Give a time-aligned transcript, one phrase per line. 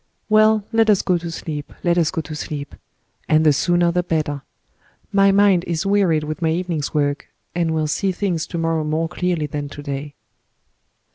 [0.29, 2.73] "Well, let us go to sleep—let us go to sleep;
[3.29, 4.41] and the sooner the better.
[5.13, 9.07] My mind is wearied with my evening's work, and will see things to morrow more
[9.07, 10.15] clearly than to day."